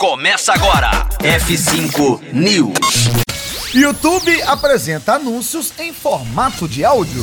[0.00, 1.06] Começa agora.
[1.18, 3.10] F5 News.
[3.74, 7.22] YouTube apresenta anúncios em formato de áudio.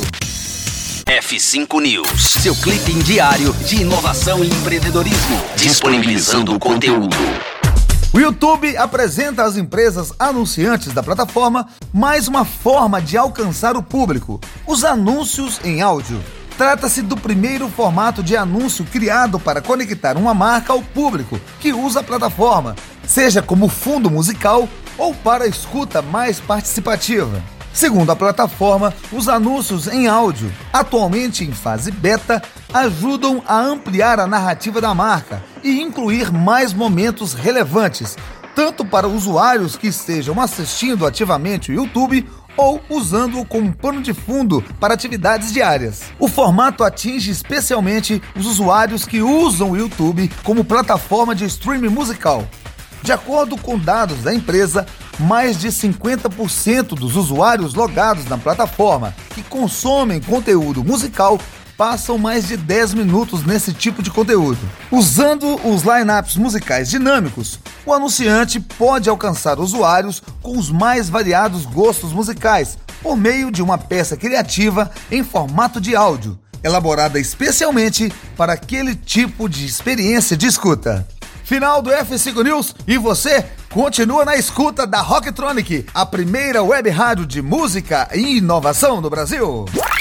[1.04, 2.22] F5 News.
[2.40, 5.42] Seu clipe diário de inovação e empreendedorismo.
[5.56, 7.16] Disponibilizando o conteúdo.
[8.14, 14.40] O YouTube apresenta às empresas anunciantes da plataforma mais uma forma de alcançar o público:
[14.64, 16.22] os anúncios em áudio.
[16.58, 22.00] Trata-se do primeiro formato de anúncio criado para conectar uma marca ao público que usa
[22.00, 22.74] a plataforma,
[23.06, 27.40] seja como fundo musical ou para escuta mais participativa.
[27.72, 32.42] Segundo a plataforma, os anúncios em áudio, atualmente em fase beta,
[32.74, 38.16] ajudam a ampliar a narrativa da marca e incluir mais momentos relevantes,
[38.56, 42.26] tanto para usuários que estejam assistindo ativamente o YouTube
[42.58, 46.02] ou usando-o como pano de fundo para atividades diárias.
[46.18, 52.44] O formato atinge especialmente os usuários que usam o YouTube como plataforma de streaming musical.
[53.00, 54.84] De acordo com dados da empresa,
[55.20, 61.38] mais de 50% dos usuários logados na plataforma que consomem conteúdo musical
[61.78, 64.58] passam mais de 10 minutos nesse tipo de conteúdo.
[64.90, 72.12] Usando os lineups musicais dinâmicos, o anunciante pode alcançar usuários com os mais variados gostos
[72.12, 78.96] musicais por meio de uma peça criativa em formato de áudio, elaborada especialmente para aquele
[78.96, 81.06] tipo de experiência de escuta.
[81.44, 87.24] Final do F5 News e você continua na escuta da Rocktronic, a primeira web rádio
[87.24, 89.64] de música e inovação do Brasil.